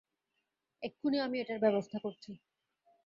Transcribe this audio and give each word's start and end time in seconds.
এক্ষুনি 0.83 1.17
আমি 1.19 1.37
এটার 1.39 1.59
ব্যবস্থা 1.59 1.97
করছি। 1.99 2.31